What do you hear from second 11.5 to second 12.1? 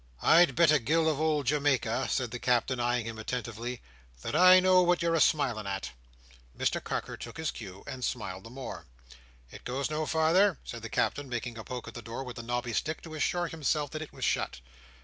a poke at the